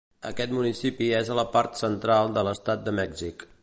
[0.29, 3.51] Aquest municipi és a la part central de l'estat de Mèxic.